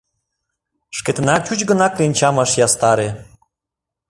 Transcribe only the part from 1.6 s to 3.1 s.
гына кленчам ыш ястаре.